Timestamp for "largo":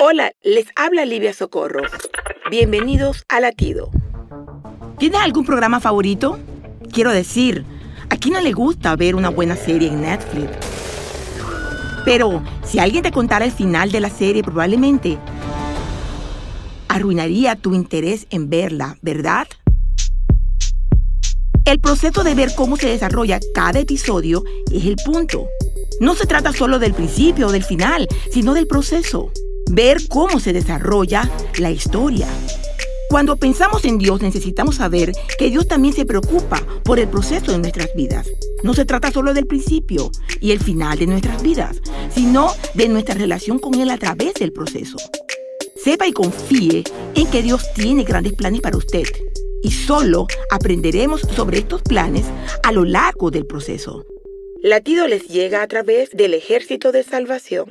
52.84-53.30